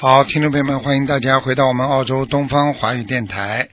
[0.00, 3.68] 好，听众朋友们，欢迎大家回到我们澳洲东方华语电台。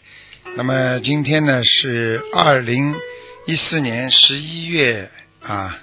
[0.57, 2.93] 那么今天呢是二零
[3.45, 5.09] 一四年十一月
[5.41, 5.79] 啊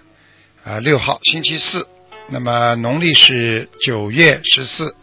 [0.62, 1.88] 啊六号，星期四。
[2.28, 4.94] 那么农历是九月十四。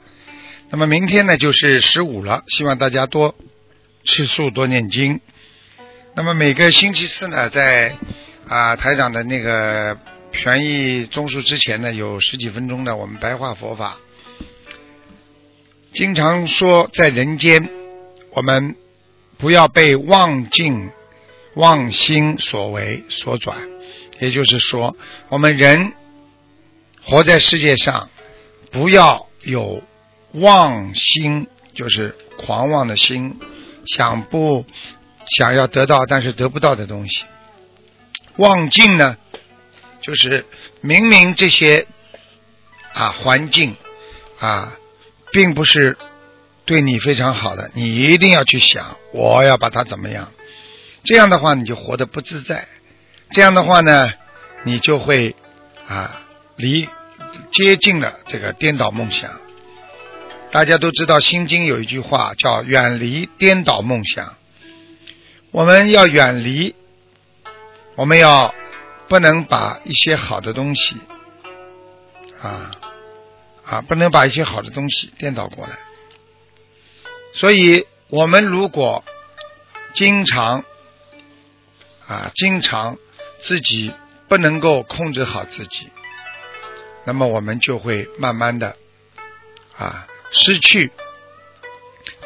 [0.69, 3.33] 那么明天呢就是十五了，希望大家多
[4.03, 5.21] 吃素，多念经。
[6.13, 7.97] 那么每个星期四呢，在
[8.47, 9.97] 啊台长的那个
[10.33, 13.97] 权益综述之前呢，有十几分钟的我们白话佛法。
[15.93, 17.69] 经常说，在人间，
[18.31, 18.77] 我们
[19.37, 20.89] 不要被妄境、
[21.55, 23.57] 妄心所为所转。
[24.19, 24.95] 也就是说，
[25.27, 25.91] 我们人
[27.03, 28.09] 活在世界上，
[28.71, 29.83] 不要有
[30.31, 33.37] 妄心，就是狂妄的心，
[33.85, 34.63] 想不
[35.37, 37.25] 想要得到，但是得不到的东西。
[38.37, 39.17] 妄境呢，
[39.99, 40.45] 就是
[40.79, 41.85] 明明这些
[42.93, 43.75] 啊环境
[44.39, 44.77] 啊。
[45.31, 45.97] 并不是
[46.65, 50.31] 对你非常好的，你一定要去想，我要把它怎么样？
[51.03, 52.67] 这样的话，你就活得不自在。
[53.31, 54.11] 这样的话呢，
[54.63, 55.35] 你就会
[55.87, 56.21] 啊
[56.57, 56.87] 离
[57.51, 59.31] 接近了这个颠倒梦想。
[60.51, 64.35] 大家都知道，《心经》有一句话叫“远离颠倒梦想”。
[65.51, 66.75] 我们要远离，
[67.95, 68.53] 我们要
[69.07, 70.97] 不能把一些好的东西
[72.41, 72.71] 啊。
[73.71, 75.79] 啊，不能把一些好的东西颠倒过来。
[77.33, 79.05] 所以，我们如果
[79.93, 80.65] 经常
[82.05, 82.97] 啊，经常
[83.39, 83.93] 自己
[84.27, 85.87] 不能够控制好自己，
[87.05, 88.75] 那么我们就会慢慢的
[89.77, 90.91] 啊，失去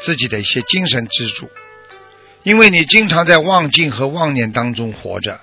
[0.00, 1.48] 自己的一些精神支柱。
[2.42, 5.40] 因为你经常在妄境和妄念当中活着，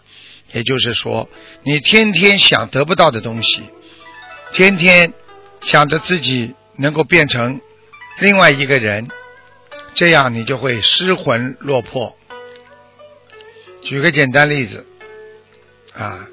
[0.52, 1.30] 也就是说，
[1.64, 3.64] 你天天想得不到的东西，
[4.52, 5.14] 天天。
[5.66, 7.62] 想着自己能够变成
[8.20, 9.08] 另外一个人，
[9.96, 12.18] 这样你就会失魂落魄。
[13.82, 14.86] 举个简单例子，
[15.94, 16.28] 啊，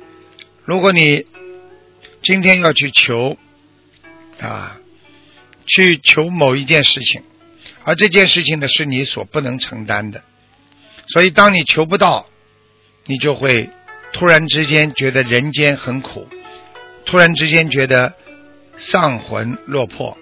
[0.64, 1.26] 如果你
[2.22, 3.38] 今天要去求
[4.40, 4.78] 啊，
[5.64, 7.22] 去求某一件事情，
[7.84, 10.22] 而这件事情呢是你所不能承担的，
[11.08, 12.26] 所以当你求不到，
[13.06, 13.70] 你就会
[14.12, 16.28] 突然之间觉得人间很苦，
[17.06, 18.14] 突然之间觉得。
[18.80, 20.16] 丧魂落魄，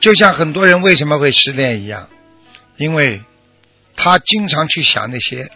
[0.00, 2.08] 就像很多人为什么会失恋一样，
[2.78, 3.22] 因为
[3.94, 5.50] 他经常去想那些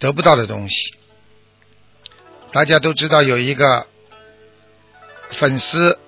[0.00, 0.92] 得不到的东西。
[2.50, 3.86] 大家都知道有一个
[5.30, 6.00] 粉丝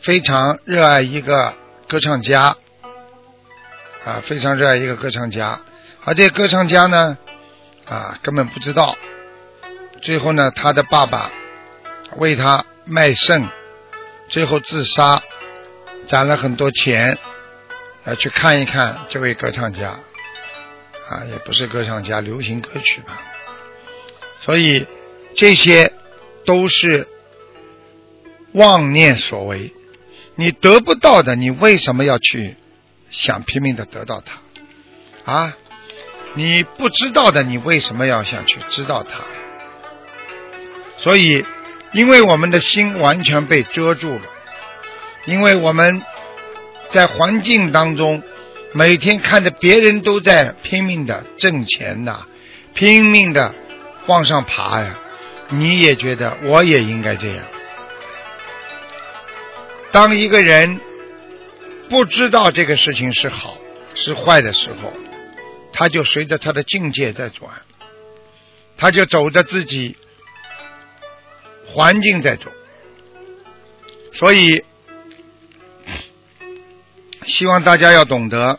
[0.00, 1.54] 非常热爱一个
[1.86, 2.56] 歌唱家，
[4.06, 5.60] 啊，非常热爱一个歌唱家，
[6.02, 7.18] 而这歌唱家呢，
[7.84, 8.96] 啊，根本不知道，
[10.00, 11.30] 最后呢，他的爸爸
[12.16, 13.46] 为他卖肾。
[14.28, 15.22] 最后自杀，
[16.08, 17.16] 攒了很多钱，
[18.04, 20.00] 呃，去看一看这位歌唱家，
[21.08, 23.20] 啊，也不是歌唱家，流行歌曲吧。
[24.40, 24.86] 所以
[25.36, 25.92] 这些
[26.44, 27.06] 都是
[28.52, 29.72] 妄念所为。
[30.34, 32.56] 你得不到的，你为什么要去
[33.10, 34.22] 想拼命的得到
[35.24, 35.32] 它？
[35.32, 35.56] 啊，
[36.34, 39.20] 你不知道的，你为什么要想去知道它？
[40.98, 41.44] 所以。
[41.92, 44.22] 因为我们的心完全被遮住了，
[45.24, 46.02] 因为我们
[46.90, 48.22] 在环境当中
[48.72, 52.26] 每天看着别人都在拼命的挣钱呐，
[52.74, 53.54] 拼命的
[54.06, 54.98] 往上爬呀，
[55.48, 57.44] 你也觉得我也应该这样。
[59.90, 60.80] 当一个人
[61.88, 63.56] 不知道这个事情是好
[63.94, 64.92] 是坏的时候，
[65.72, 67.50] 他就随着他的境界在转，
[68.76, 69.96] 他就走着自己。
[71.76, 72.50] 环境在走，
[74.14, 74.64] 所以
[77.26, 78.58] 希望大家要懂得，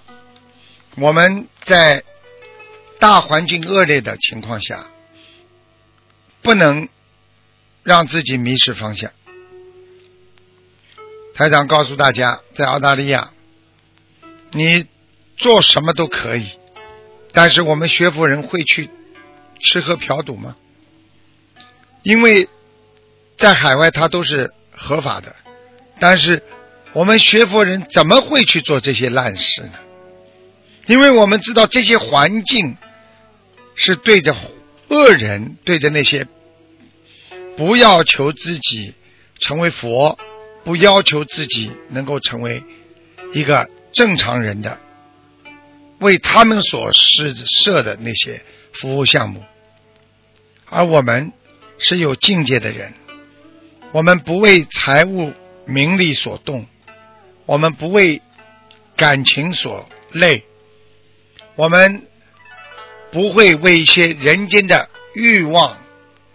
[0.98, 2.04] 我们在
[3.00, 4.86] 大环境恶劣的情况下，
[6.44, 6.90] 不能
[7.82, 9.12] 让自己迷失方向。
[11.34, 13.32] 台长告诉大家，在澳大利亚，
[14.52, 14.86] 你
[15.38, 16.52] 做什么都可以，
[17.34, 18.92] 但是我们学佛人会去
[19.60, 20.56] 吃喝嫖赌吗？
[22.04, 22.48] 因为
[23.38, 25.36] 在海外它都是合法的，
[26.00, 26.44] 但是
[26.94, 29.74] 我们学佛人怎么会去做这些烂事呢？
[30.88, 32.78] 因为我们知道这些环境
[33.76, 34.36] 是对着
[34.88, 36.26] 恶人，对着那些
[37.58, 38.94] 不要求自己
[39.40, 40.18] 成为佛，
[40.64, 42.64] 不要求自己能够成为
[43.34, 44.80] 一个正常人的，
[46.00, 48.42] 为他们所施设的那些
[48.74, 49.44] 服务项目，
[50.70, 51.34] 而我们
[51.78, 52.94] 是有境界的人，
[53.94, 55.34] 我们不为财物
[55.66, 56.68] 名利所动，
[57.46, 58.22] 我们不为
[58.96, 60.44] 感情所累。
[61.56, 62.08] 我们
[63.12, 65.78] 不会为一些人间的欲望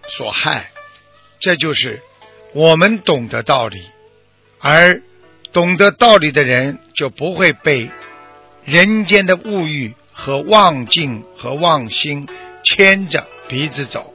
[0.08, 0.72] 所害，
[1.38, 2.02] 这就是
[2.54, 3.84] 我们懂得道理，
[4.58, 5.02] 而
[5.52, 7.90] 懂得道理的人就不会被
[8.64, 12.26] 人间的物欲和妄境和妄心
[12.64, 14.12] 牵着鼻子走。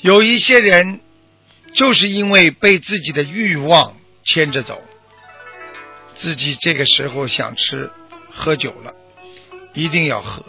[0.00, 1.00] 有一些人
[1.74, 4.82] 就是因为被自己的欲望牵着走，
[6.14, 7.90] 自己这个时候想吃。
[8.34, 8.94] 喝酒了，
[9.74, 10.42] 一定要喝；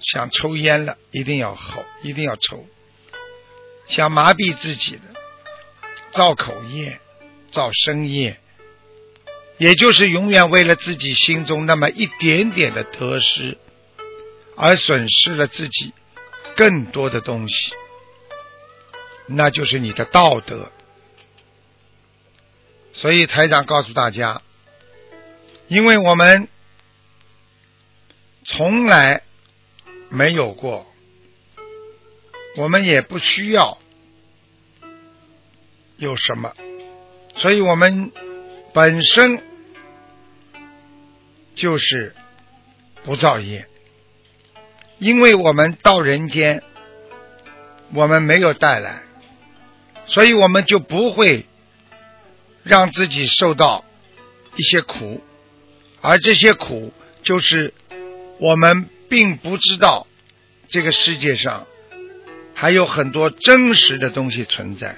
[0.00, 2.66] 想抽烟了，一定要吼，一定要抽。
[3.86, 5.02] 想麻痹自己的，
[6.10, 6.98] 造口业、
[7.52, 8.40] 造生业，
[9.56, 13.56] 也就是永远为了自己心中那么一点点的得失，
[14.56, 15.92] 而损失了自己
[16.56, 17.72] 更多的东西，
[19.28, 20.72] 那就是你的道德。
[22.92, 24.42] 所以台长告诉大家，
[25.68, 26.48] 因为我们。
[28.50, 29.24] 从来
[30.08, 30.86] 没有过，
[32.56, 33.76] 我们也不需要
[35.98, 36.54] 有什么，
[37.36, 38.10] 所以我们
[38.72, 39.42] 本身
[41.54, 42.14] 就是
[43.04, 43.68] 不造业，
[44.96, 46.62] 因为我们到人间，
[47.92, 49.02] 我们没有带来，
[50.08, 51.46] 所以我们就不会
[52.64, 53.84] 让自己受到
[54.56, 55.22] 一些苦，
[56.02, 57.72] 而这些苦就是。
[58.40, 60.06] 我们并不知道
[60.68, 61.66] 这个世界上
[62.54, 64.94] 还有很多真实的东西存在，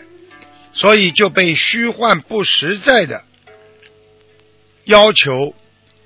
[0.74, 3.24] 所以就被虚幻不实在的
[4.84, 5.54] 要求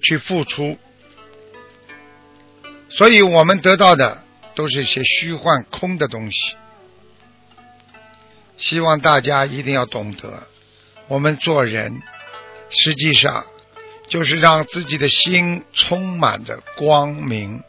[0.01, 0.79] 去付出，
[2.89, 4.23] 所以我们得到的
[4.55, 6.55] 都是一些虚幻空的东西。
[8.57, 10.47] 希望大家一定要懂得，
[11.09, 12.03] 我们做人
[12.71, 13.45] 实际上。
[14.07, 17.63] 就是让自己的心充满着光明、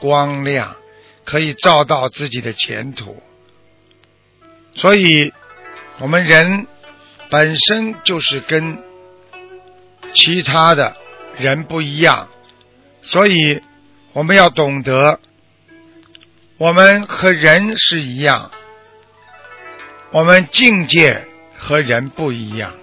[0.00, 0.76] 光亮，
[1.24, 3.22] 可以照到自己的前途。
[4.74, 5.32] 所以，
[5.98, 6.66] 我们人
[7.30, 8.82] 本身就是跟
[10.12, 10.94] 其他的
[11.38, 12.28] 人不一样，
[13.00, 13.62] 所以
[14.12, 15.20] 我们要懂得，
[16.58, 18.52] 我们和人是一样，
[20.10, 21.26] 我们境界
[21.58, 22.74] 和人不一样，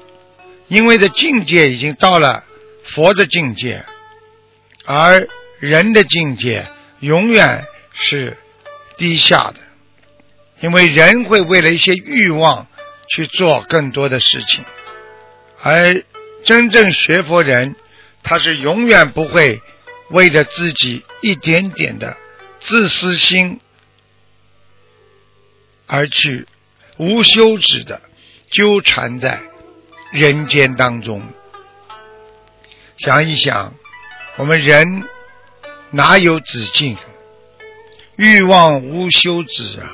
[0.67, 2.43] 因为的境界已经到了。
[2.87, 3.83] 佛的境界，
[4.85, 5.27] 而
[5.59, 6.63] 人的境界
[6.99, 8.37] 永远是
[8.95, 9.55] 低下的，
[10.61, 12.67] 因为人会为了一些欲望
[13.09, 14.63] 去做更多的事情，
[15.63, 16.03] 而
[16.43, 17.75] 真正学佛人，
[18.21, 19.63] 他是永远不会
[20.11, 22.15] 为了自己一点点的
[22.59, 23.59] 自私心
[25.87, 26.45] 而去
[26.97, 28.01] 无休止的
[28.49, 29.41] 纠缠在
[30.11, 31.21] 人间当中。
[32.97, 33.73] 想一想，
[34.37, 35.03] 我们人
[35.91, 36.97] 哪有止境？
[38.15, 39.91] 欲望无休止啊！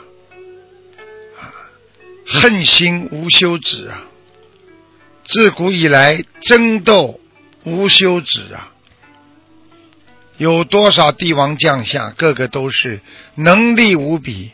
[1.40, 1.42] 啊，
[2.28, 4.04] 恨心无休止啊！
[5.24, 7.20] 自古以来争斗
[7.64, 8.74] 无休止啊！
[10.38, 13.02] 有多少帝王将相，个个都是
[13.34, 14.52] 能力无比，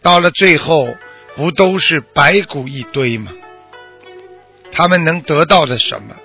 [0.00, 0.96] 到了最后
[1.38, 3.30] 不都是白骨一堆吗？
[4.72, 6.16] 他们能得到的什么？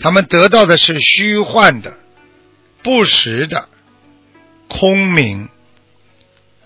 [0.00, 1.92] 他们得到的是虚幻的、
[2.82, 3.68] 不实的、
[4.66, 5.50] 空明，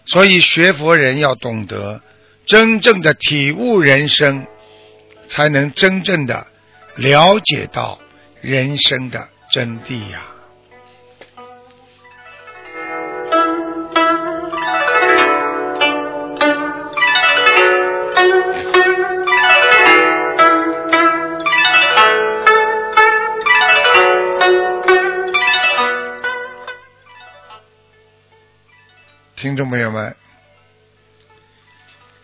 [0.07, 2.01] 所以学佛人要懂得
[2.47, 4.47] 真正的体悟人生，
[5.27, 6.47] 才能真正的
[6.95, 8.01] 了解到
[8.41, 10.23] 人生的真谛呀。
[29.41, 30.15] 听众朋友们，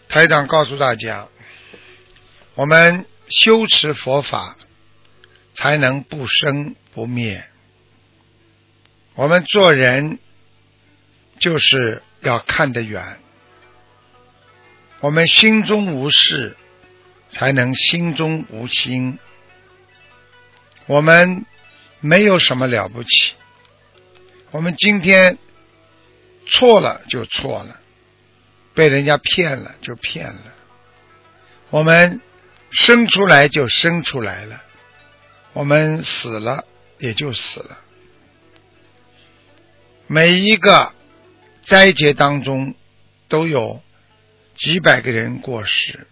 [0.06, 1.28] 台长告诉大家，
[2.54, 4.58] 我们修持佛法
[5.54, 7.42] 才能不生不灭。
[9.14, 10.18] 我们做人
[11.38, 13.18] 就是要看得远，
[15.00, 16.54] 我们心中无事，
[17.32, 19.18] 才能心中无心。
[20.85, 21.46] 我们
[22.00, 23.32] 没有什么了不起，
[24.50, 25.38] 我们今天
[26.47, 27.81] 错了就错了，
[28.75, 30.55] 被人家骗了就骗了，
[31.71, 32.21] 我们
[32.71, 34.62] 生出来就生出来了，
[35.53, 36.65] 我们死了
[36.99, 37.79] 也就死了。
[40.07, 40.95] 每一个
[41.65, 42.76] 灾劫当中
[43.29, 43.83] 都有
[44.55, 46.07] 几百个人过世，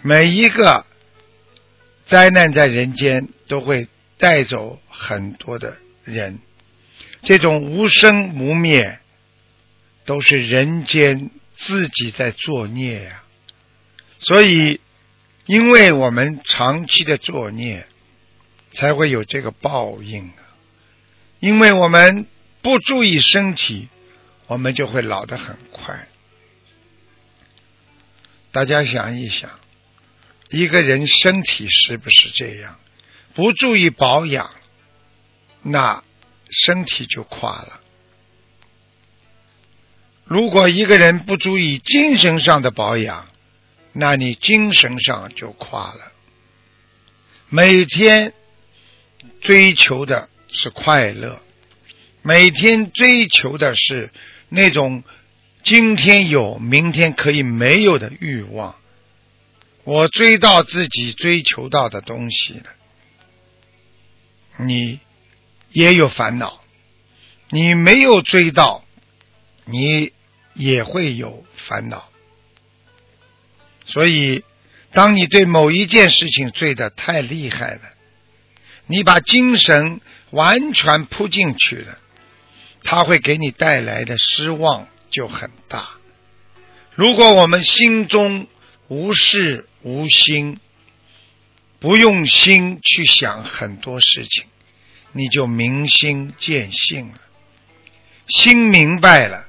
[0.00, 0.86] 每一个
[2.06, 6.38] 灾难在人间都会带走很多的人，
[7.24, 8.99] 这种无生无灭
[10.10, 13.22] 都是人间自己在作孽呀。
[14.18, 14.80] 所以，
[15.46, 17.86] 因为我们长期的作孽，
[18.72, 20.42] 才会有这个报应啊。
[21.38, 22.26] 因为我们。
[22.62, 23.88] 不注意身体，
[24.46, 26.08] 我们就会老得很快。
[28.52, 29.48] 大家想一想，
[30.50, 32.78] 一个人身体是不是这样？
[33.32, 34.50] 不注意保养，
[35.62, 36.04] 那
[36.50, 37.80] 身体就垮了。
[40.30, 43.26] 如果一个人不注意精神上的保养，
[43.92, 46.12] 那你精神上就垮了。
[47.48, 48.32] 每天
[49.40, 51.42] 追求的是快乐。
[52.22, 54.12] 每天追求的是
[54.48, 55.02] 那种
[55.64, 58.76] 今天有、明天可以没有的欲望。
[59.82, 62.66] 我追到自己追求到的东西了，
[64.64, 65.00] 你
[65.70, 66.60] 也有烦恼；
[67.48, 68.84] 你没有追到，
[69.64, 70.12] 你
[70.54, 72.10] 也会有烦恼。
[73.86, 74.44] 所以，
[74.92, 77.82] 当你对某一件事情醉的太厉害了，
[78.86, 81.98] 你把精神完全扑进去了。
[82.82, 85.90] 他会给你带来的失望就很大。
[86.94, 88.46] 如果我们心中
[88.88, 90.58] 无事无心，
[91.78, 94.46] 不用心去想很多事情，
[95.12, 97.20] 你就明心见性了。
[98.28, 99.46] 心明白了，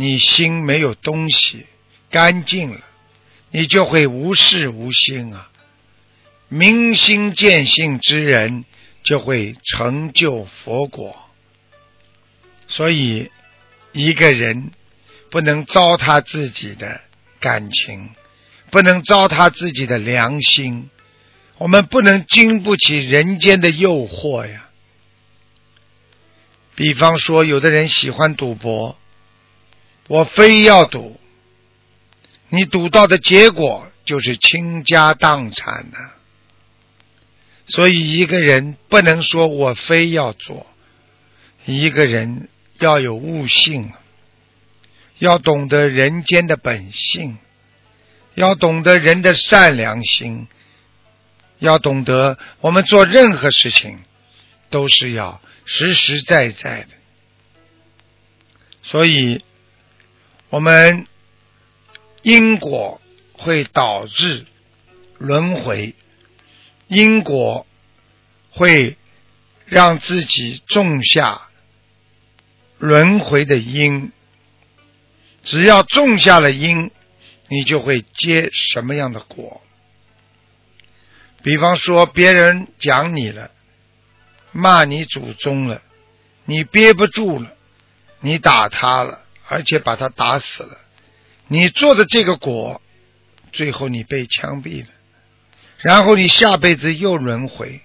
[0.00, 1.66] 你心没有东西，
[2.08, 2.80] 干净了，
[3.50, 5.50] 你就会无事无心啊。
[6.48, 8.64] 明心见性之人，
[9.02, 11.16] 就会成就佛果。
[12.68, 13.32] 所以，
[13.90, 14.70] 一个人
[15.32, 17.00] 不能糟蹋自己的
[17.40, 18.10] 感情，
[18.70, 20.90] 不能糟蹋自己的良心。
[21.56, 24.68] 我们不能经不起人间的诱惑呀。
[26.76, 28.96] 比方说，有的人喜欢赌博，
[30.08, 31.20] 我非要赌，
[32.48, 35.98] 你赌到的结果就是倾家荡产呐。
[37.66, 40.66] 所以，一个人不能说我非要做，
[41.64, 42.48] 一个人。
[42.80, 43.92] 要有悟性，
[45.18, 47.38] 要懂得人间的本性，
[48.36, 50.46] 要懂得人的善良心，
[51.58, 53.98] 要懂得我们做任何事情
[54.70, 56.90] 都是要实实在在的。
[58.84, 59.42] 所以，
[60.50, 61.06] 我们
[62.22, 63.00] 因果
[63.32, 64.46] 会导致
[65.18, 65.94] 轮回，
[66.86, 67.66] 因果
[68.50, 68.96] 会
[69.66, 71.42] 让自己种下。
[72.78, 74.12] 轮回的因，
[75.42, 76.92] 只要种下了因，
[77.48, 79.60] 你就会结什么样的果。
[81.42, 83.50] 比方说，别人讲你了，
[84.52, 85.82] 骂你祖宗了，
[86.44, 87.52] 你憋不住了，
[88.20, 90.78] 你打他了，而且把他打死了，
[91.46, 92.82] 你做的这个果，
[93.52, 94.88] 最后你被枪毙了，
[95.78, 97.80] 然后你下辈子又轮回，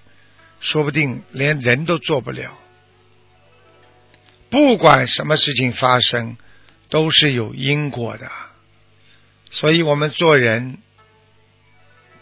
[0.60, 2.58] 说不定连人都做不了。
[4.50, 6.36] 不管什么事情发生，
[6.90, 8.30] 都是有因果的，
[9.50, 10.78] 所以我们做人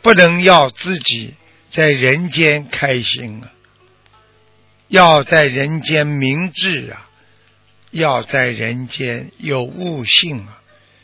[0.03, 1.35] 不能要自己
[1.71, 3.53] 在人间开心啊，
[4.89, 7.11] 要在人间明智啊，
[7.93, 10.61] 要在人间有悟性啊，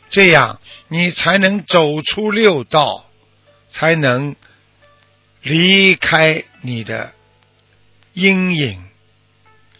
[0.09, 3.09] 这样你才能走出六道，
[3.71, 4.35] 才能
[5.41, 7.13] 离开你的
[8.11, 8.83] 阴影，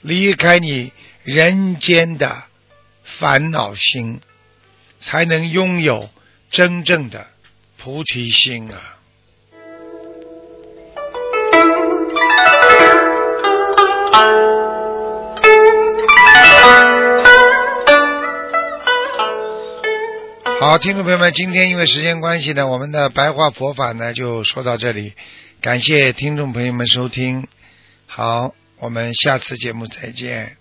[0.02, 0.94] 离开你。
[1.22, 2.46] 人间的
[3.04, 4.20] 烦恼心，
[5.00, 6.10] 才能拥有
[6.50, 7.28] 真正的
[7.78, 8.99] 菩提心啊！
[20.70, 25.14] 好，听众朋友们，今天因为时间关系呢，我们的白话佛法呢就说到这里，
[25.62, 27.48] 感谢听众朋友们收听，
[28.06, 30.59] 好，我们下次节目再见。